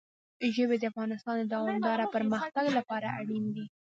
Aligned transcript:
ژبې 0.55 0.75
د 0.79 0.83
افغانستان 0.91 1.35
د 1.39 1.43
دوامداره 1.55 2.05
پرمختګ 2.15 2.65
لپاره 2.77 3.07
اړین 3.19 3.45
دي. 3.55 3.65